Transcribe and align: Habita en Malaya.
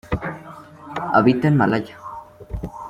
Habita 1.13 1.47
en 1.47 1.57
Malaya. 1.57 1.95